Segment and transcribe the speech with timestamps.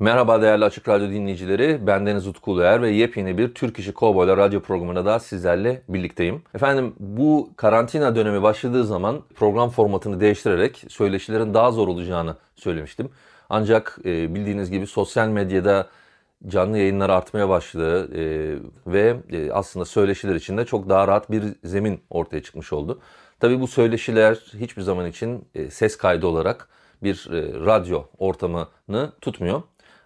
[0.00, 1.86] Merhaba değerli Açık Radyo dinleyicileri.
[1.86, 6.42] Ben Deniz Utku Uluer ve yepyeni bir Türk İşi Kovboylar radyo programında da sizlerle birlikteyim.
[6.54, 13.10] Efendim bu karantina dönemi başladığı zaman program formatını değiştirerek söyleşilerin daha zor olacağını söylemiştim.
[13.50, 15.86] Ancak e, bildiğiniz gibi sosyal medyada
[16.46, 18.54] canlı yayınlar artmaya başladı e,
[18.86, 23.00] ve e, aslında söyleşiler için de çok daha rahat bir zemin ortaya çıkmış oldu.
[23.40, 26.68] Tabii bu söyleşiler hiçbir zaman için e, ses kaydı olarak
[27.02, 29.62] bir e, radyo ortamını tutmuyor.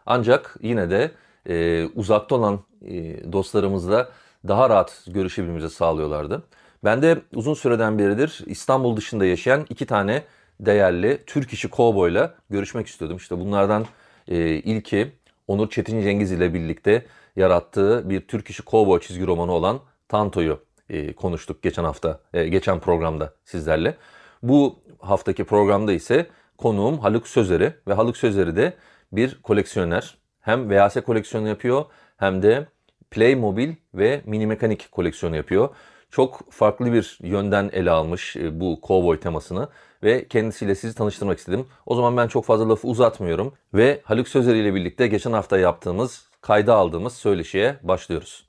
[0.06, 1.10] Ancak yine de
[1.48, 4.08] e, uzakta olan e, dostlarımızla
[4.48, 6.42] daha rahat görüşebilmemizi sağlıyorlardı.
[6.84, 10.22] Ben de uzun süreden beridir İstanbul dışında yaşayan iki tane
[10.60, 13.16] değerli Türk işi kovboyla görüşmek istiyordum.
[13.16, 13.86] İşte bunlardan
[14.28, 15.12] e, ilki
[15.48, 20.60] Onur Çetin Cengiz ile birlikte yarattığı bir Türk işi kovboy çizgi romanı olan Tanto'yu
[20.91, 23.97] e, konuştuk geçen hafta, e, geçen programda sizlerle.
[24.42, 26.27] Bu haftaki programda ise
[26.58, 28.75] konuğum Haluk Sözeri ve Haluk Sözeri de
[29.17, 30.15] bir koleksiyoner.
[30.41, 31.84] Hem VHS koleksiyonu yapıyor
[32.17, 32.67] hem de
[33.11, 35.69] Playmobil ve mini mekanik koleksiyonu yapıyor.
[36.11, 39.69] Çok farklı bir yönden ele almış e, bu cowboy temasını
[40.03, 41.67] ve kendisiyle sizi tanıştırmak istedim.
[41.87, 46.28] O zaman ben çok fazla lafı uzatmıyorum ve Haluk Sözeri ile birlikte geçen hafta yaptığımız,
[46.41, 48.49] kayda aldığımız söyleşiye başlıyoruz.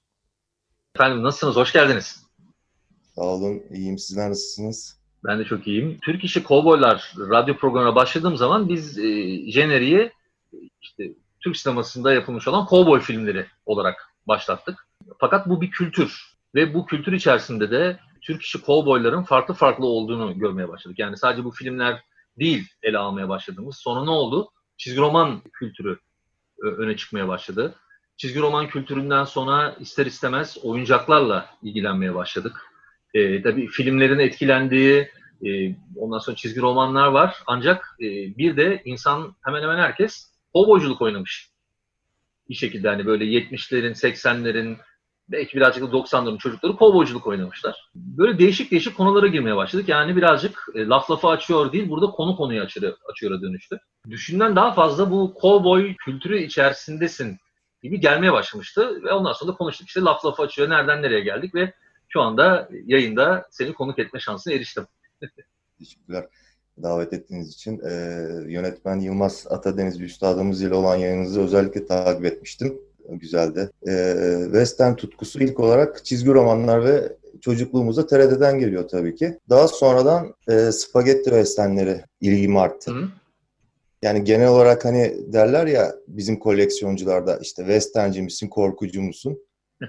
[0.96, 1.56] Efendim nasılsınız?
[1.56, 2.26] Hoş geldiniz.
[3.16, 3.64] Sağ olun.
[3.72, 3.98] İyiyim.
[3.98, 5.00] Sizler nasılsınız?
[5.26, 5.98] Ben de çok iyiyim.
[6.02, 9.04] Türk İşi Kovboylar radyo programına başladığım zaman biz e,
[9.52, 10.12] jeneriği
[10.82, 14.88] işte Türk sinemasında yapılmış olan kovboy filmleri olarak başlattık.
[15.20, 20.40] Fakat bu bir kültür ve bu kültür içerisinde de Türk işi kovboyların farklı farklı olduğunu
[20.40, 21.00] görmeye başladık.
[21.00, 22.04] Yani sadece bu filmler
[22.40, 23.78] değil ele almaya başladığımız.
[23.78, 24.50] Sonra ne oldu?
[24.78, 26.00] Çizgi roman kültürü
[26.64, 27.76] e, öne çıkmaya başladı.
[28.18, 32.66] Çizgi roman kültüründen sonra ister istemez oyuncaklarla ilgilenmeye başladık.
[33.14, 35.12] E, tabii filmlerin etkilendiği
[35.46, 37.44] e, ondan sonra çizgi romanlar var.
[37.48, 38.06] Ancak e,
[38.38, 41.50] bir de insan hemen hemen herkes kovboyculuk oynamış.
[42.50, 44.78] Bir şekilde hani böyle 70'lerin, 80'lerin
[45.30, 47.90] belki birazcık da 90'ların çocukları kovboyculuk oynamışlar.
[47.96, 49.90] Böyle değişik değişik konulara girmeye başladık.
[49.90, 53.80] Yani birazcık e, laf lafı açıyor değil, burada konu konuyu açıyor, açıyor'a dönüştü.
[54.10, 57.38] Düşünden daha fazla bu kovboy kültürü içerisindesin
[57.84, 59.04] gibi gelmeye başlamıştı.
[59.04, 61.74] Ve ondan sonra da konuştuk işte laf lafı açıyor, nereden nereye geldik ve
[62.10, 64.88] şu anda yayında seni konuk etme şansına eriştim.
[65.80, 66.26] Teşekkürler
[66.84, 67.80] davet ettiğiniz için.
[67.80, 67.92] E,
[68.48, 72.78] yönetmen Yılmaz Atadeniz Üstadımız ile olan yayınınızı özellikle takip etmiştim.
[73.10, 73.70] Güzeldi.
[73.88, 79.40] E, Western tutkusu ilk olarak çizgi romanlar ve çocukluğumuzda TRT'den geliyor tabii ki.
[79.50, 82.92] Daha sonradan e, spagetti westernleri ilgimi arttı.
[82.92, 83.08] Hı.
[84.02, 89.40] Yani genel olarak hani derler ya bizim koleksiyoncularda işte westernci misin, korkucu musun?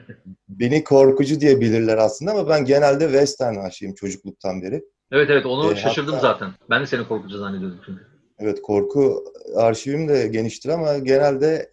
[0.48, 4.82] Beni korkucu diye bilirler aslında ama ben genelde western aşığım çocukluktan beri.
[5.12, 6.52] Evet evet onu e, şaşırdım hatta, zaten.
[6.70, 8.06] Ben de seni korkucu zannediyordum çünkü.
[8.38, 9.24] Evet korku
[9.56, 11.70] arşivim de geniştir ama genelde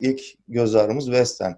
[0.00, 1.52] ilk göz ağrımız Western.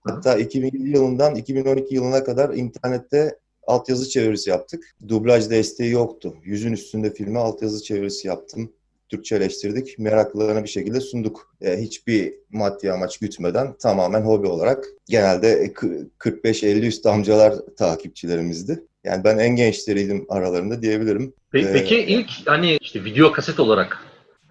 [0.00, 4.94] Hatta 2007 yılından 2012 yılına kadar internette altyazı çevirisi yaptık.
[5.08, 6.34] Dublaj desteği yoktu.
[6.42, 8.72] Yüzün üstünde filme altyazı çevirisi yaptım.
[9.08, 9.98] Türkçeleştirdik.
[9.98, 11.54] Meraklılarına bir şekilde sunduk.
[11.60, 14.84] E, hiçbir maddi amaç gütmeden tamamen hobi olarak.
[15.08, 15.72] Genelde
[16.18, 18.84] 45-50 üst amcalar takipçilerimizdi.
[19.04, 21.34] Yani ben en gençleriydim aralarında diyebilirim.
[21.52, 23.98] Peki, ee, peki ilk hani işte video kaset olarak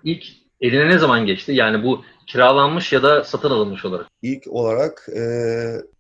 [0.03, 0.23] ilk
[0.61, 1.51] eline ne zaman geçti?
[1.51, 4.07] Yani bu kiralanmış ya da satın alınmış olarak.
[4.21, 5.21] İlk olarak e,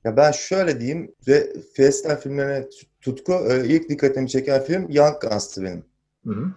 [0.03, 2.67] ya ben şöyle diyeyim ve Festival filmlerine
[3.01, 5.85] tutku e, ilk dikkatimi çeken film Young Guns'tı benim.
[6.25, 6.53] Hı hı.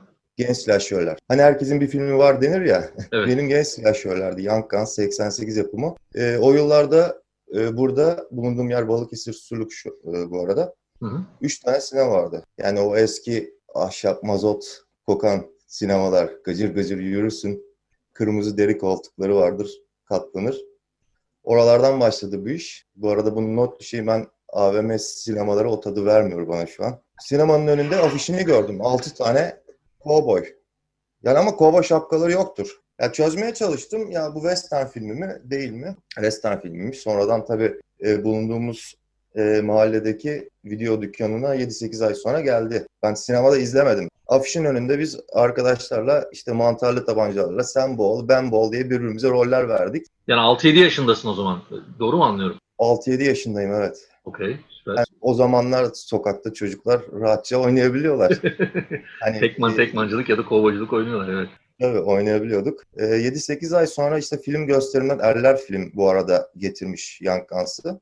[0.47, 1.19] Genç slasher'lar.
[1.29, 2.91] Hani herkesin bir filmi var denir ya.
[3.13, 3.29] Evet.
[3.29, 4.43] benim genç slasher'lardı.
[4.43, 5.95] Young Guns 88 yapımı.
[6.15, 7.23] E, o yıllarda
[7.55, 10.75] e, burada bulunduğum yer Balıkesir Surluk şu, e, bu arada.
[11.01, 11.21] Hı hı.
[11.41, 12.45] Üç tane sinema vardı.
[12.59, 14.65] Yani o eski ahşap mazot
[15.07, 16.33] kokan sinemalar.
[16.45, 17.65] Gıcır gıcır yürürsün.
[18.13, 19.71] Kırmızı deri koltukları vardır.
[20.05, 20.61] Katlanır.
[21.43, 22.87] Oralardan başladı bu iş.
[22.97, 27.03] Bu arada bunu not düşeyim ben AVM sinemaları o tadı vermiyor bana şu an.
[27.21, 28.79] Sinemanın önünde afişini gördüm.
[28.81, 29.60] Altı tane
[30.05, 30.45] cowboy.
[31.23, 32.81] Yani ama cowboy şapkaları yoktur.
[33.01, 34.11] Ya çözmeye çalıştım.
[34.11, 35.97] Ya bu western filmi mi değil mi?
[36.15, 36.99] Western filmiymiş.
[36.99, 38.95] Sonradan tabii e, bulunduğumuz
[39.37, 42.87] e, mahalledeki video dükkanına 7-8 ay sonra geldi.
[43.03, 44.09] Ben sinemada izlemedim.
[44.27, 50.07] Afişin önünde biz arkadaşlarla işte mantarlı tabancalarla sen bol, ben bol diye birbirimize roller verdik.
[50.27, 51.63] Yani 6-7 yaşındasın o zaman.
[51.99, 52.59] Doğru mu anlıyorum?
[52.79, 54.09] 6-7 yaşındayım evet.
[54.31, 54.57] Okey.
[54.69, 54.95] Süper.
[54.97, 58.33] Yani o zamanlar sokakta çocuklar rahatça oynayabiliyorlar.
[59.21, 61.49] hani, tekman tekmancılık ya da kovboyculuk oynuyorlar evet.
[61.81, 62.83] Tabii oynayabiliyorduk.
[62.97, 68.01] E, 7-8 ay sonra işte film gösterimden Erler film bu arada getirmiş Young Guns'ı.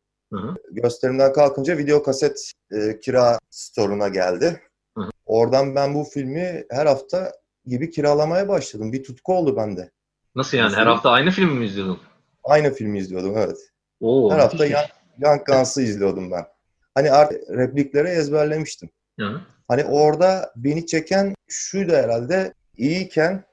[0.71, 4.63] Gösterimden kalkınca video kaset e, kira store'una geldi.
[4.99, 5.11] Hı hı.
[5.27, 7.33] Oradan ben bu filmi her hafta
[7.67, 8.93] gibi kiralamaya başladım.
[8.93, 9.91] Bir tutku oldu bende.
[10.35, 10.77] Nasıl yani?
[10.77, 11.99] Her hafta aynı filmi mi izliyordun?
[12.45, 13.59] Aynı filmi izliyordum evet.
[14.01, 14.87] Oo, her hafta Young,
[15.19, 16.47] Young Guns'ı izliyordum ben.
[16.95, 18.91] Hani artık replikleri ezberlemiştim.
[19.21, 19.41] Hı.
[19.69, 22.53] Hani orada beni çeken şuydu herhalde.
[22.77, 23.45] İyiyken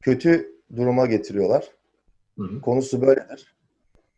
[0.00, 1.68] kötü duruma getiriyorlar.
[2.38, 2.60] Hı hı.
[2.60, 3.54] Konusu böyledir.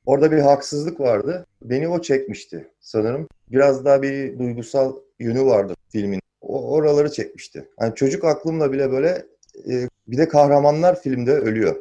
[0.07, 1.47] Orada bir haksızlık vardı.
[1.63, 3.29] Beni o çekmişti sanırım.
[3.51, 6.21] Biraz daha bir duygusal yönü vardı filmin.
[6.41, 7.69] O, oraları çekmişti.
[7.79, 9.27] Hani çocuk aklımla bile böyle
[9.69, 11.77] e, bir de kahramanlar filmde ölüyor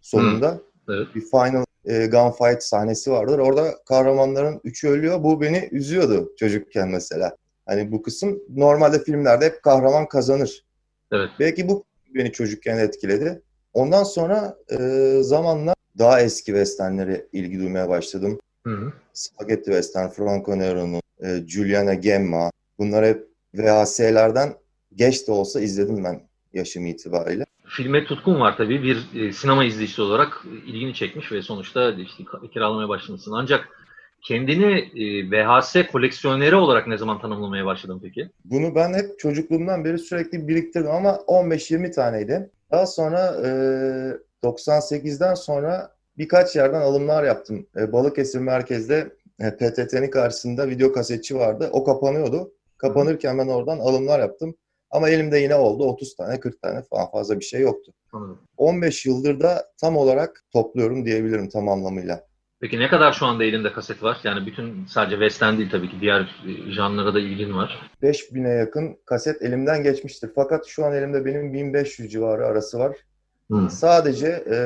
[0.00, 0.48] sonunda.
[0.48, 0.62] Hı.
[0.88, 1.06] Evet.
[1.14, 3.38] Bir final e, gunfight sahnesi vardır.
[3.38, 5.22] Orada kahramanların üçü ölüyor.
[5.22, 7.36] Bu beni üzüyordu çocukken mesela.
[7.66, 10.64] Hani bu kısım normalde filmlerde hep kahraman kazanır.
[11.12, 11.30] Evet.
[11.40, 11.84] Belki bu
[12.14, 13.42] beni çocukken etkiledi.
[13.72, 14.78] Ondan sonra e,
[15.22, 18.38] zamanla daha eski westernlere ilgi duymaya başladım.
[18.66, 18.92] Hı hı.
[19.12, 22.50] Spaghetti Western, Franco Nero'nun, e, Giuliana Gemma.
[22.78, 24.54] Bunlar hep VHS'lerden
[24.94, 27.44] geç de olsa izledim ben yaşım itibariyle.
[27.76, 28.82] Filme tutkun var tabii.
[28.82, 33.32] Bir e, sinema izleyicisi olarak ilgini çekmiş ve sonuçta işte kiralamaya başlamışsın.
[33.32, 33.68] Ancak
[34.22, 38.30] kendini e, VHS koleksiyoneri olarak ne zaman tanımlamaya başladın peki?
[38.44, 42.50] Bunu ben hep çocukluğumdan beri sürekli biriktirdim ama 15-20 taneydi.
[42.70, 43.48] Daha sonra e,
[44.44, 47.66] 98'den sonra birkaç yerden alımlar yaptım.
[47.76, 51.68] E, Balıkesir merkezde e, PTT'nin karşısında video kasetçi vardı.
[51.72, 52.52] O kapanıyordu.
[52.78, 54.54] Kapanırken ben oradan alımlar yaptım.
[54.92, 57.92] Ama elimde yine oldu 30 tane 40 tane falan fazla bir şey yoktu.
[58.12, 58.38] Anladım.
[58.56, 62.24] 15 yıldır da tam olarak topluyorum diyebilirim tam anlamıyla.
[62.60, 64.18] Peki ne kadar şu anda elinde kaset var?
[64.24, 67.90] Yani bütün sadece Western değil tabii ki diğer e, janlara da ilgin var.
[68.02, 70.30] 5000'e yakın kaset elimden geçmiştir.
[70.34, 72.96] Fakat şu an elimde benim 1500 civarı arası var.
[73.48, 73.70] Hmm.
[73.70, 74.56] Sadece e,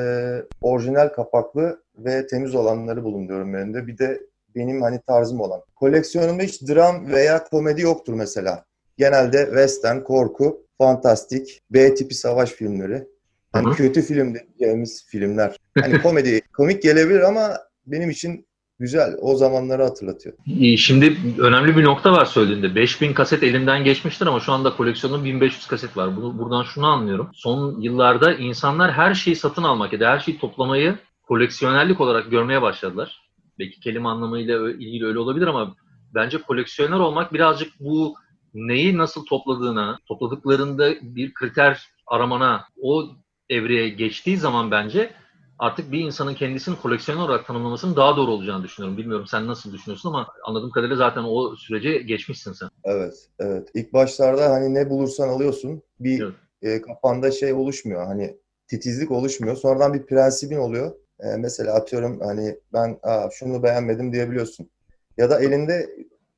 [0.61, 3.87] orijinal kapaklı ve temiz olanları bulunduruyorum önümde.
[3.87, 4.21] Bir de
[4.55, 5.61] benim hani tarzım olan.
[5.75, 8.65] Koleksiyonumda hiç dram veya komedi yoktur mesela.
[8.97, 13.07] Genelde western, korku, fantastik, B tipi savaş filmleri.
[13.53, 15.55] Hani kötü film diyeceğimiz filmler.
[15.81, 18.47] Hani komedi, komik gelebilir ama benim için
[18.79, 19.15] güzel.
[19.21, 20.35] O zamanları hatırlatıyor.
[20.77, 22.75] Şimdi önemli bir nokta var söylediğinde.
[22.75, 26.17] 5000 kaset elimden geçmiştir ama şu anda koleksiyonum 1500 kaset var.
[26.17, 27.29] Bunu, buradan şunu anlıyorum.
[27.33, 32.61] Son yıllarda insanlar her şeyi satın almak ya da her şeyi toplamayı koleksiyonerlik olarak görmeye
[32.61, 33.21] başladılar.
[33.59, 35.75] Belki kelime anlamıyla ilgili öyle olabilir ama
[36.15, 38.15] bence koleksiyoner olmak birazcık bu
[38.53, 43.05] neyi nasıl topladığına, topladıklarında bir kriter aramana, o
[43.49, 45.11] evreye geçtiği zaman bence
[45.59, 48.97] artık bir insanın kendisini koleksiyoner olarak tanımlamasının daha doğru olacağını düşünüyorum.
[48.97, 52.69] Bilmiyorum sen nasıl düşünüyorsun ama anladığım kadarıyla zaten o sürece geçmişsin sen.
[52.83, 53.69] Evet, evet.
[53.73, 55.81] İlk başlarda hani ne bulursan alıyorsun.
[55.99, 56.33] Bir evet.
[56.61, 58.05] e, kafanda şey oluşmuyor.
[58.05, 59.55] Hani titizlik oluşmuyor.
[59.55, 60.91] Sonradan bir prensibin oluyor.
[61.19, 64.69] E, mesela atıyorum hani ben Aa, şunu beğenmedim diyebiliyorsun.
[65.17, 65.89] Ya da elinde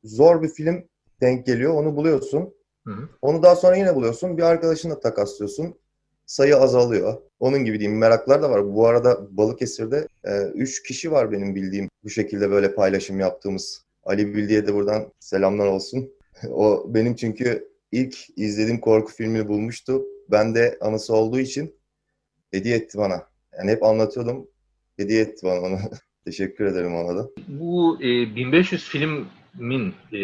[0.03, 0.83] zor bir film
[1.21, 1.73] denk geliyor.
[1.73, 2.53] Onu buluyorsun.
[2.87, 3.09] Hı hı.
[3.21, 4.37] Onu daha sonra yine buluyorsun.
[4.37, 5.75] Bir arkadaşınla takaslıyorsun
[6.29, 7.21] sayı azalıyor.
[7.39, 8.73] Onun gibi diyeyim meraklar da var.
[8.75, 10.07] Bu arada Balıkesir'de
[10.55, 13.85] 3 e, kişi var benim bildiğim bu şekilde böyle paylaşım yaptığımız.
[14.03, 16.11] Ali Bildi'ye de buradan selamlar olsun.
[16.49, 20.03] o benim çünkü ilk izlediğim korku filmini bulmuştu.
[20.31, 21.75] Ben de anısı olduğu için
[22.51, 23.27] hediye etti bana.
[23.57, 24.47] Yani hep anlatıyordum.
[24.97, 25.79] Hediye etti bana onu.
[26.25, 27.29] Teşekkür ederim ona da.
[27.47, 28.89] Bu e, 1500
[29.57, 30.17] filmin e,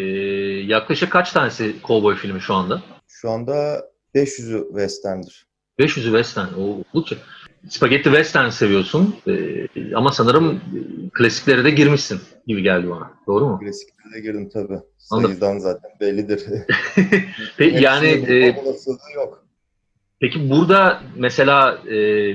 [0.66, 2.82] yaklaşık kaç tanesi kovboy filmi şu anda?
[3.08, 5.46] Şu anda 500'ü western'dir.
[5.78, 6.46] 500'ü Western.
[6.58, 7.16] O oldukça.
[7.68, 10.60] Spagetti Western seviyorsun ee, ama sanırım
[11.12, 13.10] klasiklere de girmişsin gibi geldi bana.
[13.26, 13.58] Doğru mu?
[13.58, 14.78] Klasiklere de girdim tabii.
[14.98, 16.42] Sayıdan zaten bellidir.
[17.56, 18.34] Peki, yani e,
[19.14, 19.44] yok.
[20.20, 21.94] Peki burada mesela e,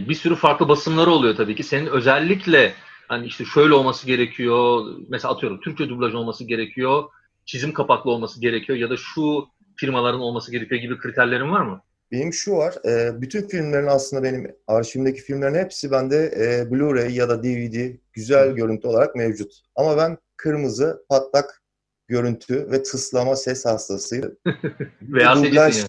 [0.10, 1.64] bir sürü farklı basımları oluyor tabii ki.
[1.64, 2.74] Senin özellikle
[3.12, 4.86] hani işte şöyle olması gerekiyor.
[5.10, 7.04] Mesela atıyorum Türkçe dublaj olması gerekiyor.
[7.46, 11.82] Çizim kapaklı olması gerekiyor ya da şu firmaların olması gerekiyor gibi kriterlerin var mı?
[12.12, 17.30] Benim şu var, e, bütün filmlerin aslında benim arşivimdeki filmlerin hepsi bende e, Blu-ray ya
[17.30, 19.54] da DVD güzel görüntü olarak mevcut.
[19.76, 21.64] Ama ben kırmızı, patlak
[22.08, 24.38] görüntü ve tıslama ses hastasıyım.
[25.02, 25.86] Veya dublaj,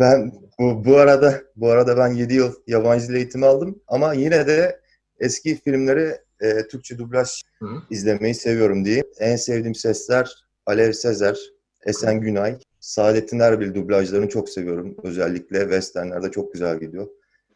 [0.00, 4.46] ben bu, bu arada bu arada ben 7 yıl yabancı dil eğitimi aldım ama yine
[4.46, 4.80] de
[5.20, 7.82] eski filmleri e, Türkçe dublaj Hı-hı.
[7.90, 9.06] izlemeyi seviyorum diyeyim.
[9.20, 10.30] En sevdiğim sesler
[10.66, 11.38] Alev Sezer,
[11.86, 14.96] Esen Günay, Saadettin Erbil dublajlarını çok seviyorum.
[15.02, 17.08] Özellikle westernlerde çok güzel gidiyor.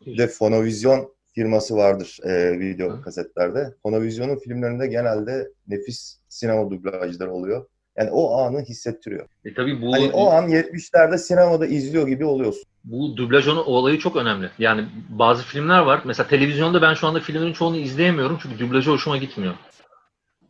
[0.06, 3.02] Bir de Fonovizyon firması vardır e, video Hı.
[3.02, 3.74] kasetlerde.
[3.82, 7.66] Fonovizyon'un filmlerinde genelde nefis sinema dublajları oluyor.
[7.98, 9.28] Yani o anı hissettiriyor.
[9.44, 12.62] E tabii bu hani o an 70'lerde sinemada izliyor gibi oluyorsun.
[12.84, 14.50] Bu dublaj olayı çok önemli.
[14.58, 16.02] Yani bazı filmler var.
[16.04, 19.54] Mesela televizyonda ben şu anda filmlerin çoğunu izleyemiyorum çünkü dublajı hoşuma gitmiyor.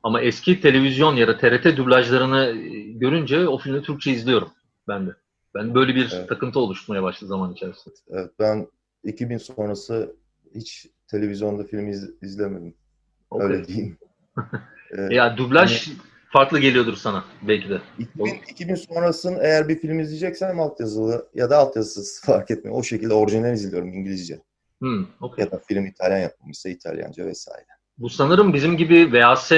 [0.02, 4.48] Ama eski televizyon ya da TRT dublajlarını e, görünce o filmi Türkçe izliyorum
[4.88, 5.10] ben de.
[5.54, 6.28] Ben böyle bir evet.
[6.28, 7.94] takıntı oluşturmaya başladı zaman içerisinde.
[8.10, 8.66] Evet ben
[9.04, 10.16] 2000 sonrası
[10.54, 12.74] hiç televizyonda film iz, izlemedim.
[13.30, 13.46] Okay.
[13.46, 13.98] Öyle diyeyim.
[14.98, 15.98] ee, ya dublaj yani,
[16.32, 17.80] farklı geliyordur sana belki de.
[17.98, 22.78] 2000, 2000 sonrasını eğer bir film izleyeceksem altyazılı ya da altyazısız fark etmiyor.
[22.78, 24.42] O şekilde orijinal izliyorum İngilizce.
[24.80, 25.44] Hmm, okay.
[25.44, 27.66] Ya da film İtalyan yapılmışsa İtalyanca vesaire.
[27.98, 29.52] Bu sanırım bizim gibi VHS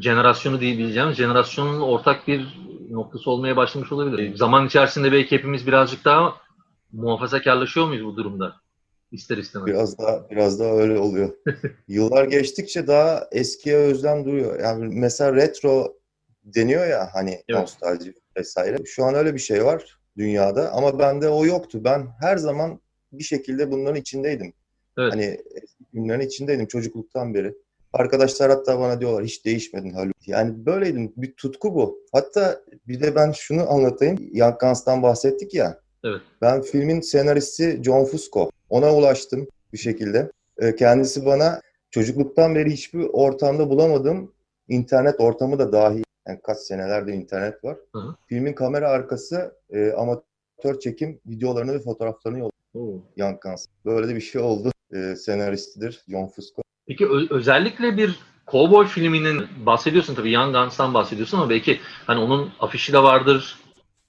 [0.00, 2.58] jenerasyonu diyebileceğimiz jenerasyonun ortak bir
[2.90, 4.36] noktası olmaya başlamış olabilir.
[4.36, 6.34] Zaman içerisinde belki hepimiz birazcık daha
[6.92, 8.54] muhafazakarlaşıyor muyuz bu durumda?
[9.12, 9.66] İster istemez.
[9.66, 11.30] Biraz daha biraz daha öyle oluyor.
[11.88, 14.60] Yıllar geçtikçe daha eskiye özlem duruyor.
[14.60, 15.98] Yani mesela retro
[16.44, 17.60] deniyor ya hani evet.
[17.60, 18.76] nostalji vesaire.
[18.84, 21.84] Şu an öyle bir şey var dünyada ama bende o yoktu.
[21.84, 22.80] Ben her zaman
[23.12, 24.52] bir şekilde bunların içindeydim.
[24.98, 25.12] Evet.
[25.12, 25.40] Hani
[25.90, 27.54] filmlerin içindeydim çocukluktan beri.
[27.92, 30.28] Arkadaşlar hatta bana diyorlar hiç değişmedin Haluk.
[30.28, 31.12] Yani böyleydim.
[31.16, 32.04] Bir tutku bu.
[32.12, 34.30] Hatta bir de ben şunu anlatayım.
[34.32, 35.80] Young Guns'tan bahsettik ya.
[36.04, 36.20] Evet.
[36.42, 38.50] Ben filmin senaristi John Fusco.
[38.70, 40.30] Ona ulaştım bir şekilde.
[40.58, 44.32] Ee, kendisi bana çocukluktan beri hiçbir ortamda bulamadım.
[44.68, 46.02] internet ortamı da dahil.
[46.28, 47.76] Yani kaç senelerde internet var.
[47.92, 48.16] Hı hı.
[48.26, 53.02] Filmin kamera arkası e, amatör çekim videolarını ve fotoğraflarını yolladı.
[53.42, 53.66] Guns.
[53.84, 54.70] Böyle de bir şey oldu.
[54.94, 56.62] E, senaristidir John Fusco.
[56.86, 58.18] Peki ö- özellikle bir
[58.50, 63.58] Cowboy filminin bahsediyorsun tabii Young Guns'tan bahsediyorsun ama belki hani onun afişi de vardır.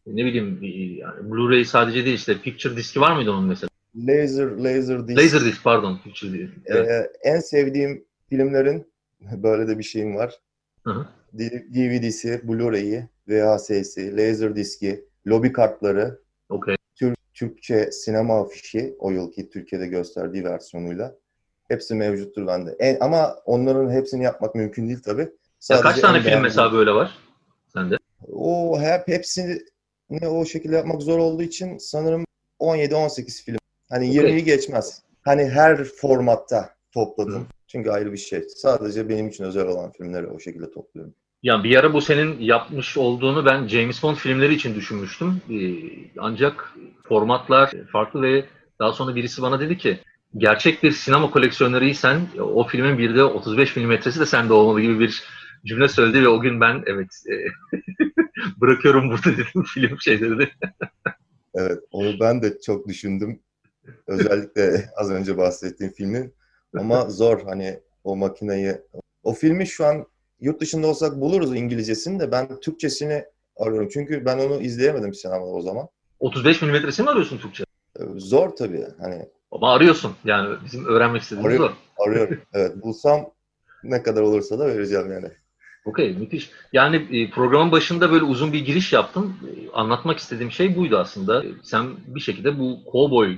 [0.08, 0.60] Ne bileyim
[1.00, 3.70] yani Blu-ray sadece değil işte picture diski var mıydı onun mesela?
[3.96, 5.20] Laser Laser disk.
[5.20, 6.00] Laser disk pardon.
[6.04, 6.54] Picture disk.
[6.66, 6.90] Evet.
[6.90, 8.92] Ee, en sevdiğim filmlerin
[9.22, 10.34] böyle de bir şeyim var.
[10.84, 11.08] Hı hı.
[11.74, 16.76] DVD'si, Blu-ray'i, VHS'si, laser diski, lobi kartları, okay.
[16.96, 21.16] Türk, Türkçe sinema afişi o yılki Türkiye'de gösterdiği versiyonuyla.
[21.68, 22.76] Hepsi mevcuttur bende.
[22.80, 25.30] En, ama onların hepsini yapmak mümkün değil tabii.
[25.70, 27.18] ya kaç tane film mesela böyle var
[27.74, 27.98] sende?
[28.32, 29.60] O hep hepsini
[30.10, 32.26] ne o şekilde yapmak zor olduğu için sanırım
[32.60, 33.58] 17-18 film.
[33.90, 34.32] Hani okay.
[34.32, 35.02] 20'yi geçmez.
[35.22, 37.42] Hani her formatta topladım.
[37.42, 37.46] Hı.
[37.68, 38.44] Çünkü ayrı bir şey.
[38.56, 41.14] Sadece benim için özel olan filmleri o şekilde topluyorum.
[41.44, 45.42] Ya bir ara bu senin yapmış olduğunu ben James Bond filmleri için düşünmüştüm.
[45.50, 45.56] Ee,
[46.18, 46.74] ancak
[47.04, 48.46] formatlar farklı ve
[48.80, 50.00] daha sonra birisi bana dedi ki
[50.38, 55.24] gerçek bir sinema koleksiyonörüysen o filmin bir de 35 milimetresi de sende olmalı gibi bir
[55.66, 57.36] cümle söyledi ve o gün ben evet e,
[58.62, 60.50] bırakıyorum burada dedim film şeyleri
[61.56, 63.40] evet onu ben de çok düşündüm.
[64.08, 66.34] Özellikle az önce bahsettiğim filmin.
[66.78, 68.76] Ama zor hani o makineyi.
[69.24, 70.06] O filmi şu an
[70.40, 73.26] yurt dışında olsak buluruz İngilizcesini de ben Türkçesini
[73.58, 73.90] arıyorum.
[73.94, 75.88] Çünkü ben onu izleyemedim sinemada o zaman.
[76.20, 77.64] 35 milimetresini mi arıyorsun Türkçe?
[78.16, 78.86] Zor tabii.
[79.00, 80.16] Hani ama arıyorsun.
[80.24, 82.04] Yani bizim öğrenmek istediğimiz arıyorum, o.
[82.04, 82.42] Arıyorum.
[82.54, 82.84] Evet.
[82.84, 83.32] Bulsam
[83.84, 85.32] ne kadar olursa da vereceğim yani.
[85.86, 86.14] Okey.
[86.14, 86.50] Müthiş.
[86.74, 89.38] Yani e, programın başında böyle uzun bir giriş yaptım.
[89.48, 91.44] E, anlatmak istediğim şey buydu aslında.
[91.64, 93.38] Sen bir şekilde bu cowboy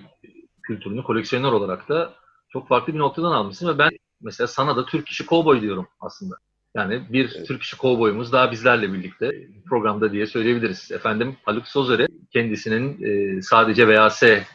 [0.64, 2.14] kültürünü koleksiyoner olarak da
[2.50, 3.90] çok farklı bir noktadan almışsın ve ben
[4.22, 6.36] mesela sana da Türk işi cowboy diyorum aslında.
[6.76, 7.48] Yani bir evet.
[7.48, 9.32] Türk işi kovboyumuz daha bizlerle birlikte
[9.70, 10.92] programda diye söyleyebiliriz.
[10.92, 14.46] Efendim Haluk Sozer'e kendisinin e, sadece VHS e,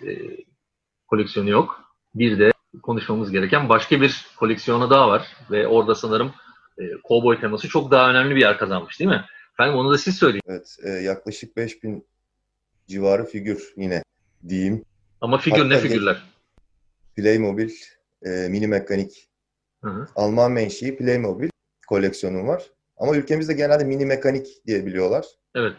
[1.06, 1.80] koleksiyonu yok.
[2.14, 2.52] Bir de
[2.82, 5.26] konuşmamız gereken başka bir koleksiyonu daha var.
[5.50, 6.32] Ve orada sanırım
[6.78, 9.24] e, kovboy teması çok daha önemli bir yer kazanmış değil mi?
[9.52, 10.42] Efendim onu da siz söyleyin.
[10.48, 12.06] Evet e, yaklaşık 5000
[12.86, 14.02] civarı figür yine
[14.48, 14.84] diyeyim.
[15.20, 16.22] Ama figür Hatta ne figürler?
[17.16, 17.70] Playmobil,
[18.22, 19.28] e, mini mekanik,
[19.84, 20.06] hı hı.
[20.16, 21.48] Alman menşei Playmobil
[21.88, 22.70] koleksiyonum var.
[22.96, 25.26] Ama ülkemizde genelde mini mekanik diye biliyorlar.
[25.54, 25.76] Evet.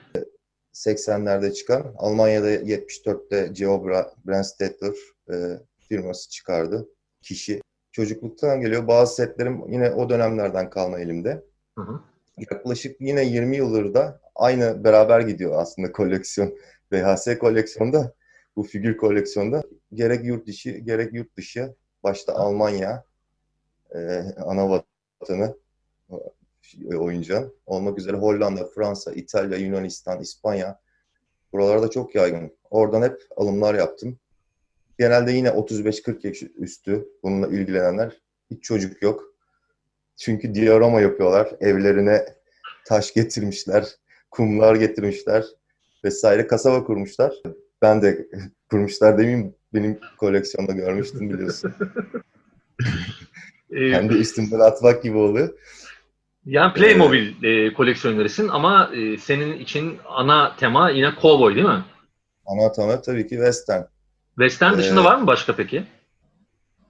[0.73, 1.93] 80'lerde çıkan.
[1.97, 3.85] Almanya'da 74'te Geo
[4.25, 4.93] Brandstätter
[5.31, 5.35] e,
[5.89, 6.87] firması çıkardı.
[7.21, 7.61] Kişi.
[7.97, 8.87] Çocukluktan geliyor.
[8.87, 11.43] Bazı setlerim yine o dönemlerden kalma elimde.
[11.77, 11.99] Hı hı.
[12.37, 16.57] Yaklaşık yine 20 yıldır da aynı beraber gidiyor aslında koleksiyon.
[16.91, 18.13] VHS koleksiyonda,
[18.55, 19.63] bu figür koleksiyonda
[19.93, 23.03] gerek yurt dışı gerek yurt dışı başta Almanya
[23.95, 23.99] e,
[24.45, 24.83] ana
[25.19, 25.57] vatanı
[26.97, 30.79] oyuncu olmak üzere Hollanda, Fransa, İtalya, Yunanistan, İspanya
[31.53, 32.57] buralarda çok yaygın.
[32.69, 34.19] Oradan hep alımlar yaptım.
[34.99, 38.21] Genelde yine 35-40 yaş üstü bununla ilgilenenler.
[38.51, 39.23] Hiç çocuk yok.
[40.17, 41.49] Çünkü diorama yapıyorlar.
[41.59, 42.25] Evlerine
[42.85, 43.87] taş getirmişler,
[44.31, 45.45] kumlar getirmişler
[46.03, 47.33] vesaire kasaba kurmuşlar.
[47.81, 48.27] Ben de
[48.69, 51.73] kurmuşlar demeyeyim benim koleksiyonda görmüştüm biliyorsun.
[53.69, 55.49] Kendi üstümden atmak gibi oluyor.
[56.45, 61.85] Yani Playmobil e, koleksiyonerisin ama e, senin için ana tema yine cowboy değil mi?
[62.45, 63.83] Ana tema tabii ki western.
[64.39, 65.87] Western dışında ee, var mı başka peki?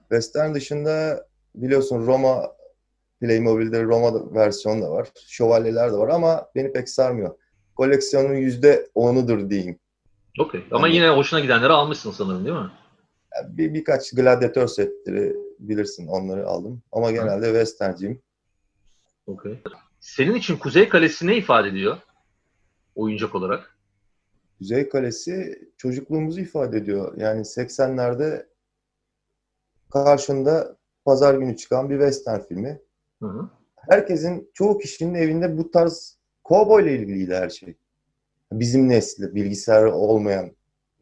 [0.00, 2.52] Western dışında biliyorsun Roma
[3.20, 5.08] Playmobil'de Roma versiyonu da var.
[5.28, 7.38] Şövalyeler de var ama beni pek sarmıyor.
[7.76, 9.78] Koleksiyonun yüzde onudur diyeyim.
[10.38, 10.64] Okey.
[10.70, 12.70] Ama yani, yine hoşuna gidenleri almışsın sanırım değil mi?
[13.48, 16.82] Bir, birkaç gladyatör setleri bilirsin onları aldım.
[16.92, 17.52] Ama genelde Hı.
[17.52, 18.22] western'ciyim.
[19.26, 19.62] Okey.
[20.00, 21.96] Senin için Kuzey Kalesi ne ifade ediyor?
[22.94, 23.77] Oyuncak olarak.
[24.58, 27.14] Kuzey Kalesi çocukluğumuzu ifade ediyor.
[27.16, 28.46] Yani 80'lerde
[29.90, 32.80] karşında pazar günü çıkan bir western filmi.
[33.22, 33.48] Hı hı.
[33.76, 37.74] Herkesin, çoğu kişinin evinde bu tarz kovboy ile ilgiliydi her şey.
[38.52, 40.50] Bizim nesli, bilgisayar olmayan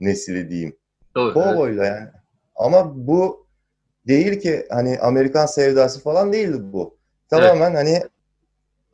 [0.01, 0.77] nesli diyeyim.
[1.15, 1.35] Doğru.
[1.35, 1.97] Kovboyla evet.
[1.97, 2.09] yani.
[2.57, 3.47] Ama bu
[4.07, 6.97] değil ki hani Amerikan sevdası falan değildi bu.
[7.29, 7.79] Tamamen evet.
[7.79, 8.03] hani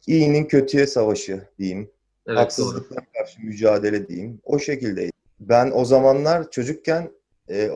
[0.06, 1.90] iyinin kötüye savaşı diyeyim.
[2.26, 4.40] Evet, Haksızlıklara karşı mücadele diyeyim.
[4.44, 5.12] O şekildeydi.
[5.40, 7.12] Ben o zamanlar çocukken
[7.50, 7.70] e,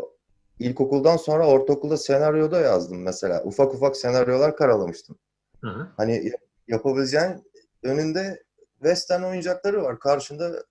[0.58, 3.42] ilkokuldan sonra ortaokulda senaryoda yazdım mesela.
[3.44, 5.18] Ufak ufak senaryolar karalamıştım.
[5.60, 5.88] Hı hı.
[5.96, 6.32] Hani
[6.68, 7.44] yapabileceğin
[7.82, 8.42] önünde
[8.78, 9.98] western oyuncakları var.
[9.98, 10.64] Karşında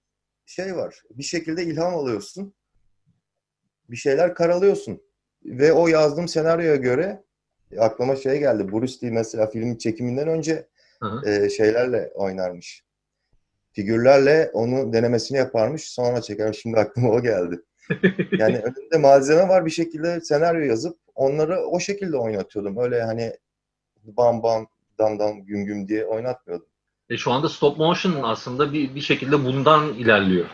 [0.46, 1.04] şey var.
[1.12, 2.54] Bir şekilde ilham alıyorsun.
[3.90, 5.02] Bir şeyler karalıyorsun.
[5.46, 7.24] Ve o yazdığım senaryoya göre
[7.78, 8.72] aklıma şey geldi.
[8.72, 10.68] Bruce Lee mesela filmin çekiminden önce
[11.26, 12.85] e, şeylerle oynarmış.
[13.76, 15.90] Figürlerle onu denemesini yaparmış.
[15.90, 16.54] Sonra çeker.
[16.54, 17.62] Şimdi aklıma o geldi.
[18.32, 19.66] Yani önünde malzeme var.
[19.66, 22.78] Bir şekilde senaryo yazıp onları o şekilde oynatıyordum.
[22.78, 23.34] Öyle hani
[24.04, 24.68] bam bam
[25.00, 26.68] dam dam güm güm diye oynatmıyordum.
[27.10, 30.46] E şu anda stop motion aslında bir, bir şekilde bundan ilerliyor.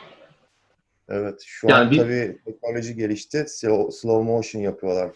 [1.10, 1.98] Evet şu yani an bir...
[1.98, 3.46] tabii teknoloji gelişti.
[3.48, 5.12] Slow, slow motion yapıyorlar.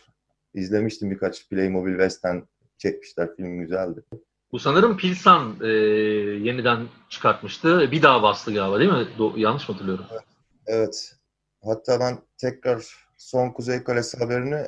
[0.54, 2.40] İzlemiştim birkaç Playmobil Western
[2.78, 3.36] çekmişler.
[3.36, 4.04] Film güzeldi.
[4.56, 5.68] Bu sanırım Pilsan e,
[6.48, 7.92] yeniden çıkartmıştı.
[7.92, 9.08] Bir daha bastı galiba değil mi?
[9.20, 10.06] Do- yanlış mı hatırlıyorum?
[10.12, 10.24] Evet.
[10.68, 11.16] evet.
[11.64, 12.86] Hatta ben tekrar
[13.18, 14.62] son Kuzey Kalesi haberini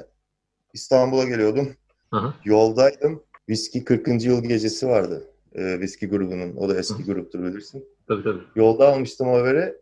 [0.74, 1.76] İstanbul'a geliyordum.
[2.14, 2.34] Hı hı.
[2.46, 3.24] Yoldaydım.
[3.50, 4.26] Viski 40.
[4.26, 5.24] yıl gecesi vardı.
[5.54, 6.56] E, Viski grubunun.
[6.56, 7.06] O da eski hı.
[7.06, 7.86] gruptur bilirsin.
[8.08, 8.42] Tabii tabii.
[8.56, 9.76] Yolda almıştım haberi.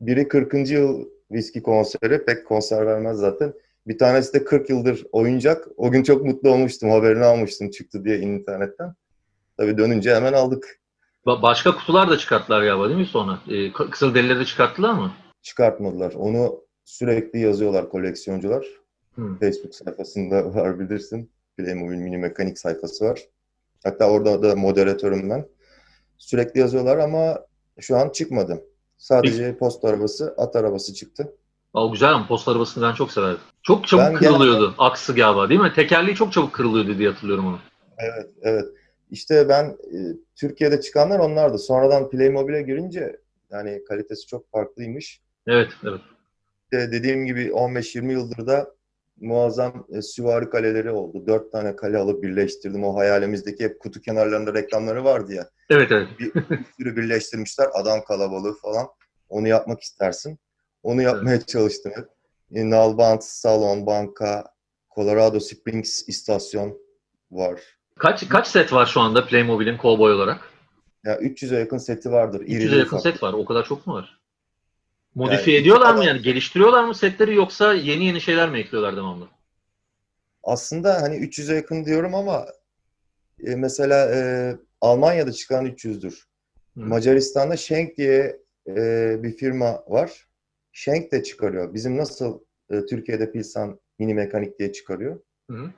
[0.00, 0.70] Biri 40.
[0.70, 2.24] yıl viski konseri.
[2.24, 3.52] Pek konser vermez zaten.
[3.86, 5.68] Bir tanesi de 40 yıldır oyuncak.
[5.76, 6.90] O gün çok mutlu olmuştum.
[6.90, 8.94] Haberini almıştım çıktı diye internetten.
[9.56, 10.80] Tabii dönünce hemen aldık.
[11.26, 13.38] Ba- başka kutular da çıkarttılar galiba değil mi sonra?
[13.48, 15.12] Ee, kısıl delileri de çıkarttılar mı?
[15.42, 16.12] Çıkartmadılar.
[16.12, 18.66] Onu sürekli yazıyorlar koleksiyoncular.
[19.14, 19.38] Hmm.
[19.38, 21.30] Facebook sayfasında var bilirsin.
[21.56, 23.20] Playmobil mini mekanik sayfası var.
[23.84, 25.46] Hatta orada da moderatörüm ben.
[26.18, 27.38] Sürekli yazıyorlar ama
[27.80, 28.64] şu an çıkmadı.
[28.96, 29.58] Sadece Peki.
[29.58, 31.32] post arabası, at arabası çıktı.
[31.74, 33.40] Aa, güzel ama post arabasını ben çok severdim.
[33.62, 34.74] Çok çabuk ben kırılıyordu genelde...
[34.78, 35.72] aksı galiba değil mi?
[35.74, 37.58] Tekerleği çok çabuk kırılıyordu diye hatırlıyorum onu.
[37.98, 38.64] Evet, evet.
[39.10, 39.98] İşte ben e,
[40.34, 41.58] Türkiye'de çıkanlar onlardı.
[41.58, 43.16] Sonradan Playmobil'e girince
[43.50, 45.20] yani kalitesi çok farklıymış.
[45.46, 46.00] Evet, evet.
[46.62, 48.76] İşte dediğim gibi 15-20 yıldır da
[49.20, 51.26] muazzam e, süvari kaleleri oldu.
[51.26, 52.84] Dört tane kale alıp birleştirdim.
[52.84, 55.50] O hayalimizdeki hep kutu kenarlarında reklamları vardı ya.
[55.70, 56.08] Evet, evet.
[56.18, 57.68] Bir, bir sürü birleştirmişler.
[57.74, 58.86] Adam kalabalığı falan.
[59.28, 60.38] Onu yapmak istersin.
[60.82, 61.48] Onu yapmaya evet.
[61.48, 62.08] çalıştım hep.
[62.54, 64.44] E, Nalbant, Salon, Banka,
[64.94, 66.78] Colorado Springs istasyon
[67.30, 67.75] var.
[67.98, 70.50] Kaç kaç set var şu anda Playmobil'in Cowboy olarak?
[71.04, 72.40] Ya 300'e yakın seti vardır.
[72.40, 73.32] 300'e yakın set var.
[73.32, 74.20] O kadar çok mu var?
[75.14, 76.22] Modifiye yani, ediyorlar mı yani?
[76.22, 79.28] Geliştiriyorlar mı setleri yoksa yeni yeni şeyler mi ekliyorlar devamlı?
[80.42, 82.46] Aslında hani 300'e yakın diyorum ama
[83.44, 84.18] e, mesela e,
[84.80, 86.24] Almanya'da çıkan 300'dür.
[86.74, 86.80] Hı.
[86.80, 90.26] Macaristan'da Schenk diye e, bir firma var.
[90.72, 91.74] Schenk de çıkarıyor.
[91.74, 95.20] Bizim nasıl e, Türkiye'de Pilsan mini mekanik diye çıkarıyor.
[95.50, 95.70] Hı.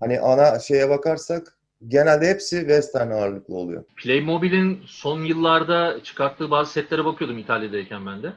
[0.00, 3.84] Hani ana şeye bakarsak genelde hepsi western ağırlıklı oluyor.
[3.96, 8.32] Playmobil'in son yıllarda çıkarttığı bazı setlere bakıyordum İtalya'dayken ben de.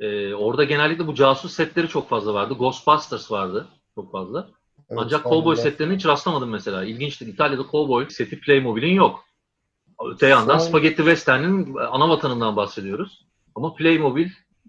[0.00, 2.54] Ee, orada genellikle bu casus setleri çok fazla vardı.
[2.54, 4.48] Ghostbusters vardı çok fazla.
[4.90, 5.60] Evet, Ancak Cowboy da...
[5.60, 6.84] setlerine hiç rastlamadım mesela.
[6.84, 7.26] İlginçtir.
[7.26, 9.24] İtalya'da Cowboy seti Playmobil'in yok.
[10.12, 10.68] Öte yandan son...
[10.68, 13.26] Spaghetti Western'in ana vatanından bahsediyoruz.
[13.54, 14.28] Ama Playmobil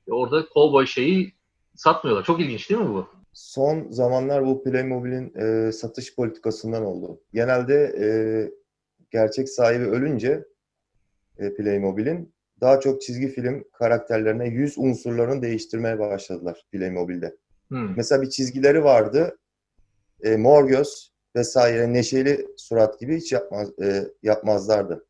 [0.10, 1.34] orada Cowboy şeyi
[1.76, 2.26] satmıyorlar.
[2.26, 3.21] Çok ilginç değil mi bu?
[3.34, 7.22] Son zamanlar bu Playmobil'in e, satış politikasından oldu.
[7.34, 8.08] Genelde e,
[9.12, 10.46] gerçek sahibi ölünce
[11.38, 17.36] e, Playmobil'in daha çok çizgi film karakterlerine yüz unsurlarını değiştirmeye başladılar Playmobil'de.
[17.68, 17.96] Hmm.
[17.98, 19.38] Mesela bir çizgileri vardı.
[20.24, 25.06] E, mor göz, vesaire neşeli surat gibi hiç yapmaz, e, yapmazlardı.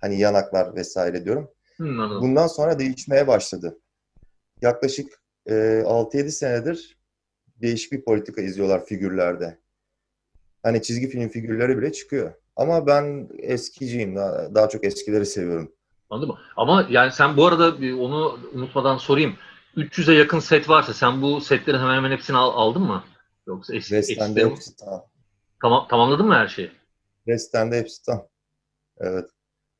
[0.00, 1.50] Hani yanaklar vesaire diyorum.
[1.76, 2.22] Hmm, anladım.
[2.22, 3.78] Bundan sonra değişmeye başladı.
[4.62, 6.97] Yaklaşık e, 6-7 senedir
[7.62, 9.58] değişik bir politika izliyorlar figürlerde.
[10.62, 12.32] Hani çizgi film figürleri bile çıkıyor.
[12.56, 14.16] Ama ben eskiciyim.
[14.16, 15.72] Daha, daha çok eskileri seviyorum.
[16.10, 16.38] Anladın mı?
[16.56, 17.68] Ama yani sen bu arada
[18.02, 19.34] onu unutmadan sorayım.
[19.76, 23.04] 300'e yakın set varsa sen bu setlerin hemen hemen hepsini al- aldın mı?
[23.46, 25.04] Yoksa eski, Western'de eskileri- hepsi tam.
[25.62, 26.70] tamam, tamamladın mı her şeyi?
[27.24, 28.26] Western'de hepsi tam.
[28.98, 29.30] Evet.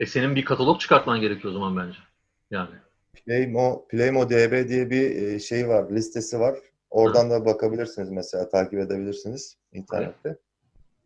[0.00, 1.98] E senin bir katalog çıkartman gerekiyor o zaman bence.
[2.50, 2.70] Yani.
[3.26, 6.58] Playmo, Playmo DB diye bir e, şey var, listesi var.
[6.90, 10.38] Oradan da bakabilirsiniz mesela, takip edebilirsiniz internette.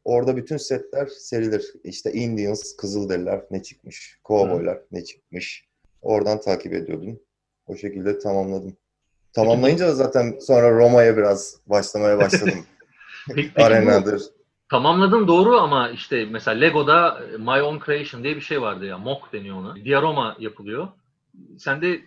[0.05, 1.73] Orada bütün setler serilir.
[1.85, 5.69] İşte Indians, Kızılderililer ne çıkmış, Cowboylar ne çıkmış.
[6.03, 7.21] Oradan takip ediyordum.
[7.67, 8.77] O şekilde tamamladım.
[9.33, 12.55] Tamamlayınca da zaten sonra Roma'ya biraz başlamaya başladım.
[13.29, 14.23] Peki, peki bu Arena'dır.
[14.71, 18.99] tamamladın doğru ama işte mesela Lego'da e, My Own Creation diye bir şey vardı ya.
[18.99, 19.77] Mock deniyor ona.
[19.85, 20.89] Diorama yapılıyor.
[21.59, 22.01] Sen de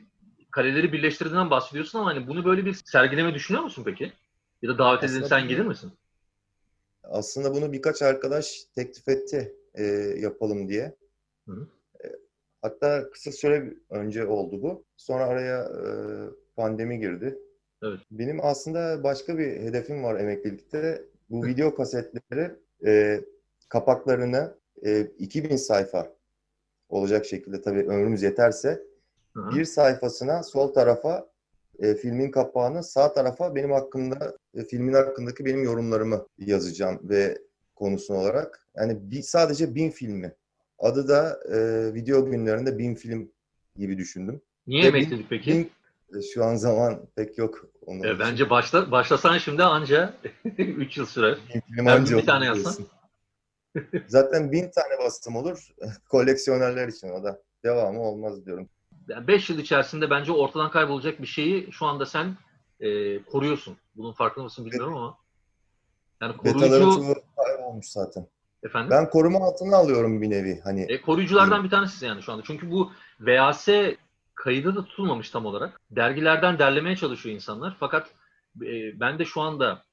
[0.56, 4.13] kareleri birleştirdiğinden bahsediyorsun ama hani bunu böyle bir sergileme düşünüyor musun peki?
[4.62, 5.91] Ya da davet edilirsen bunu- gelir misin?
[7.04, 9.84] Aslında bunu birkaç arkadaş teklif etti e,
[10.20, 10.96] yapalım diye.
[11.48, 11.68] Hı hı.
[12.04, 12.06] E,
[12.62, 14.86] hatta kısa süre önce oldu bu.
[14.98, 15.86] Sonra araya e,
[16.56, 17.39] pandemi girdi.
[17.84, 18.00] Evet.
[18.12, 21.06] Benim aslında başka bir hedefim var emeklilikte.
[21.30, 22.52] Bu video kasetleri
[22.86, 23.22] e,
[23.70, 26.15] kapaklarını e, 2000 sayfa
[26.89, 28.94] olacak şekilde tabii ömrümüz yeterse
[29.36, 29.56] Hı hı.
[29.56, 31.28] bir sayfasına sol tarafa
[31.80, 37.38] e, filmin kapağını sağ tarafa benim hakkımda e, filmin hakkındaki benim yorumlarımı yazacağım ve
[37.76, 38.67] konusu olarak.
[38.76, 40.36] Yani bir, sadece bin filmi.
[40.80, 41.58] Adı da e,
[41.93, 43.32] video günlerinde bin film
[43.78, 44.41] gibi düşündüm.
[44.67, 45.52] Niye emeklilik peki?
[45.52, 45.71] Bin,
[46.19, 47.65] e, şu an zaman pek yok.
[47.86, 50.13] Onun E, bence başla, başlasan şimdi anca
[50.58, 51.38] 3 yıl sürer.
[51.54, 52.86] Bin film Ben anca bir tane yazsam.
[54.08, 55.74] Zaten bin tane bastım olur.
[56.10, 57.41] Koleksiyonerler için o da.
[57.63, 58.69] Devamı olmaz diyorum.
[59.10, 62.38] 5 yıl içerisinde bence ortadan kaybolacak bir şeyi şu anda sen
[62.80, 63.78] e, koruyorsun.
[63.96, 65.18] Bunun farkında mısın bilmiyorum ama.
[66.22, 67.15] Yani Betaların koruyucu çoğu
[67.46, 68.28] kaybolmuş zaten.
[68.63, 68.89] efendim.
[68.91, 70.62] Ben koruma altına alıyorum bir nevi.
[70.63, 72.44] Hani E, koruyuculardan bir tanesi yani şu anda.
[72.48, 73.68] Çünkü bu VHS
[74.36, 75.82] kaydı da tutulmamış tam olarak.
[75.91, 77.78] Dergilerden derlemeye çalışıyor insanlar.
[77.80, 78.08] Fakat
[78.62, 79.84] e, ben de şu anda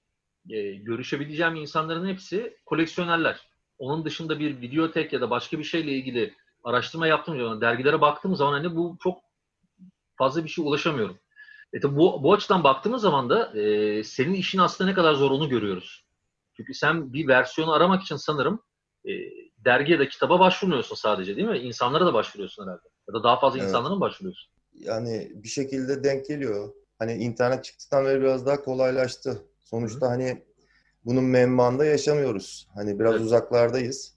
[0.51, 3.49] e, görüşebileceğim insanların hepsi koleksiyonerler.
[3.79, 8.37] Onun dışında bir videotek ya da başka bir şeyle ilgili araştırma yaptığım zaman, dergilere baktığım
[8.37, 9.19] zaman hani bu çok
[10.17, 11.19] fazla bir şey ulaşamıyorum.
[11.73, 15.31] E tabi bu, bu açıdan baktığımız zaman da e, senin işin aslında ne kadar zor
[15.31, 16.05] onu görüyoruz.
[16.57, 18.63] Çünkü sen bir versiyonu aramak için sanırım
[19.05, 19.11] e,
[19.65, 21.59] dergi ya da kitaba başvurmuyorsun sadece değil mi?
[21.59, 22.89] İnsanlara da başvuruyorsun herhalde.
[23.09, 23.69] Ya da daha fazla Evet.
[23.69, 24.53] insanlara mı başvuruyorsun?
[24.75, 26.75] yani bir şekilde denk geliyor.
[26.99, 29.43] Hani internet çıktıktan beri biraz daha kolaylaştı.
[29.61, 30.43] Sonuçta hani
[31.05, 32.69] bunun menbaında yaşamıyoruz.
[32.75, 33.25] Hani biraz Evet.
[33.25, 34.15] uzaklardayız.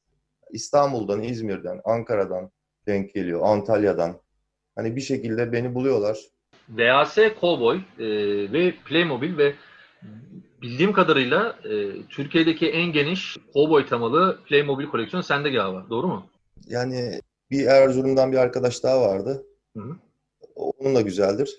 [0.51, 2.51] İstanbul'dan, İzmir'den, Ankara'dan
[2.87, 4.15] denk geliyor, Antalya'dan.
[4.75, 6.17] Hani bir şekilde beni buluyorlar.
[6.69, 8.07] VHS Cowboy e,
[8.51, 9.55] ve Playmobil ve
[10.61, 15.85] bildiğim kadarıyla e, Türkiye'deki en geniş Cowboy temalı Playmobil koleksiyonu sende galiba.
[15.89, 16.25] Doğru mu?
[16.67, 17.19] Yani
[17.51, 19.45] bir Erzurum'dan bir arkadaş daha vardı.
[19.77, 19.95] Hı hı.
[20.55, 21.49] Onun da güzeldir.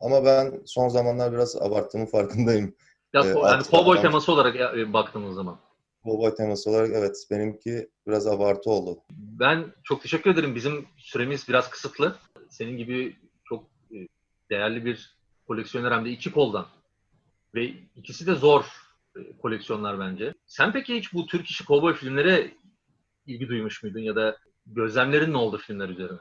[0.00, 2.74] Ama ben son zamanlar biraz abarttığımın farkındayım.
[3.14, 5.58] Ya, Evet, yani ben- teması olarak e, baktığımız zaman.
[6.04, 9.02] Cowboy teması olarak evet benimki biraz abartı oldu.
[9.10, 10.54] Ben çok teşekkür ederim.
[10.54, 12.16] Bizim süremiz biraz kısıtlı.
[12.50, 13.96] Senin gibi çok e,
[14.50, 16.66] değerli bir koleksiyoner hem de iki koldan.
[17.54, 17.64] Ve
[17.96, 18.64] ikisi de zor
[19.16, 20.34] e, koleksiyonlar bence.
[20.46, 22.50] Sen peki hiç bu Türk işi kovboy filmlere
[23.26, 24.36] ilgi duymuş muydun ya da
[24.66, 26.18] gözlemlerin ne oldu filmler üzerine?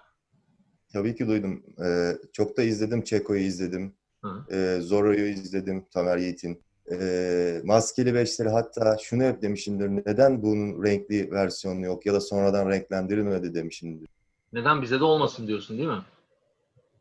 [0.94, 1.64] Tabii ki duydum.
[1.86, 3.04] Ee, çok da izledim.
[3.04, 3.96] Çeko'yu izledim.
[4.24, 4.46] Hı.
[4.52, 5.86] Ee, Zorro'yu izledim.
[5.94, 6.64] Tamer Yiğit'in.
[6.92, 9.90] Ee, Maskeli Beşleri hatta şunu hep demişimdir.
[10.06, 14.10] Neden bunun renkli versiyonu yok ya da sonradan renklendirilmedi demişimdir.
[14.54, 16.02] Neden bize de olmasın diyorsun değil mi?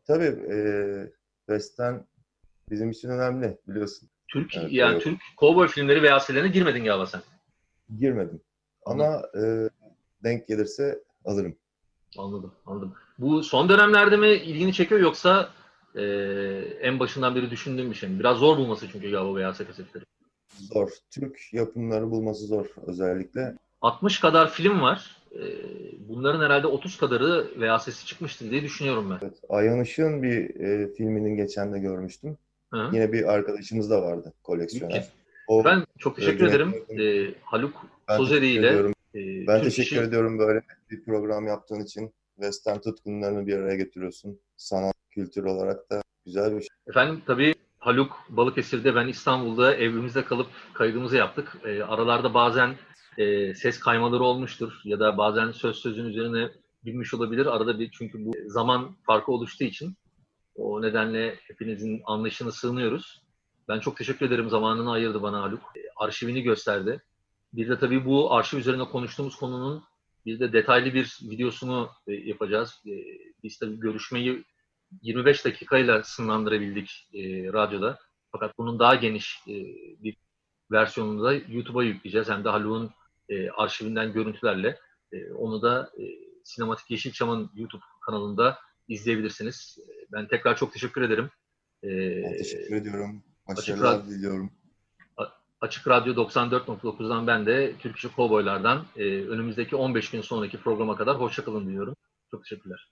[0.07, 0.57] Tabii e,
[1.45, 1.95] Western
[2.69, 4.09] bizim için önemli biliyorsun.
[4.27, 4.99] Türk Evet, yani.
[4.99, 7.21] Türk kovboy filmleri ve VHS'lerine girmedin galiba sen.
[7.99, 8.41] Girmedim.
[8.85, 9.69] Ama e,
[10.23, 11.55] denk gelirse alırım.
[12.17, 12.93] Anladım, anladım.
[13.17, 15.49] Bu son dönemlerde mi ilgini çekiyor yoksa
[15.95, 16.03] e,
[16.81, 18.19] en başından beri düşündüğün bir şey?
[18.19, 20.03] Biraz zor bulması çünkü galiba VHS kasetleri.
[20.57, 20.89] Zor.
[21.11, 23.55] Türk yapımları bulması zor özellikle.
[23.81, 25.17] 60 kadar film var.
[25.35, 25.41] E,
[26.09, 29.19] bunların herhalde 30 kadarı VHS'si çıkmıştır diye düşünüyorum ben.
[29.21, 32.37] Evet, Ayhan Işık'ın bir e, filminin geçen de görmüştüm.
[32.73, 32.89] Hı.
[32.93, 35.07] Yine bir arkadaşımız da vardı koleksiyoner.
[35.47, 36.73] O, Ben çok teşekkür Evet, ederim.
[36.99, 37.85] E, Haluk
[38.17, 38.67] Sozeri ile
[39.15, 42.11] e, Ben Türk teşekkür işi- ediyorum böyle bir program yaptığın için.
[42.35, 44.39] Western tutkunlarını bir araya getiriyorsun.
[44.61, 46.67] Sanat, kültür olarak da güzel bir şey.
[46.87, 51.57] Efendim tabii Haluk Balıkesir'de, ben İstanbul'da evimizde kalıp kaydımızı yaptık.
[51.63, 52.75] E, aralarda bazen
[53.17, 56.51] e, ses kaymaları olmuştur ya da bazen söz sözün üzerine
[56.85, 57.45] binmiş olabilir.
[57.45, 59.97] Arada bir çünkü bu zaman farkı oluştuğu için
[60.55, 63.21] o nedenle hepinizin anlayışını sığınıyoruz.
[63.67, 65.61] Ben çok teşekkür ederim zamanını ayırdı bana Haluk.
[65.75, 67.01] E, arşivini gösterdi.
[67.53, 69.83] Bir de tabii bu arşiv üzerine konuştuğumuz konunun
[70.25, 72.81] bir de detaylı bir videosunu e, yapacağız.
[72.87, 72.91] E,
[73.43, 74.43] biz tabii görüşmeyi
[75.01, 77.19] 25 dakikayla sınırlandırabildik e,
[77.53, 77.99] radyoda.
[78.31, 79.53] Fakat bunun daha geniş e,
[80.03, 80.17] bir
[80.71, 82.29] versiyonunu da YouTube'a yükleyeceğiz.
[82.29, 82.91] Hem de Haluk'un
[83.29, 84.79] e, arşivinden görüntülerle.
[85.11, 86.03] E, onu da e,
[86.43, 89.77] Sinematik Yeşilçam'ın YouTube kanalında izleyebilirsiniz.
[90.11, 91.29] Ben tekrar çok teşekkür ederim.
[91.83, 91.89] E,
[92.23, 93.23] ben teşekkür ediyorum.
[93.47, 94.51] Başarılar açık diliyorum.
[95.61, 101.19] Açık Radyo 94.9'dan ben de Türk İşi Kovboylar'dan e, önümüzdeki 15 gün sonraki programa kadar
[101.19, 101.95] hoşçakalın diyorum.
[102.31, 102.91] Çok teşekkürler.